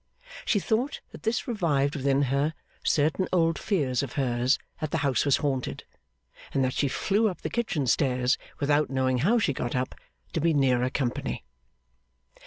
She 0.45 0.57
thought 0.57 0.99
that 1.11 1.21
this 1.21 1.47
revived 1.47 1.95
within 1.95 2.23
her 2.23 2.55
certain 2.83 3.27
old 3.31 3.59
fears 3.59 4.01
of 4.01 4.13
hers 4.13 4.57
that 4.79 4.89
the 4.89 4.97
house 5.05 5.25
was 5.25 5.37
haunted; 5.37 5.83
and 6.51 6.63
that 6.63 6.73
she 6.73 6.87
flew 6.87 7.29
up 7.29 7.41
the 7.41 7.51
kitchen 7.51 7.85
stairs 7.85 8.35
without 8.59 8.89
knowing 8.89 9.19
how 9.19 9.37
she 9.37 9.53
got 9.53 9.75
up, 9.75 9.93
to 10.33 10.41
be 10.41 10.55
nearer 10.55 10.89
company. 10.89 11.43